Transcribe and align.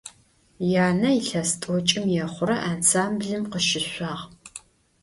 Янэ 0.87 1.09
илъэс 1.19 1.51
тӏокӏым 1.61 2.05
ехъурэ 2.23 2.55
ансамблым 2.71 3.43
къыщышъуагъ. 3.51 4.23